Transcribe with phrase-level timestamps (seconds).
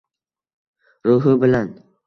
[1.11, 1.73] Ruhi bilan